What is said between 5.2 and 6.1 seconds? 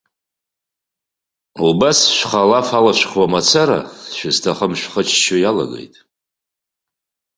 иалагеит.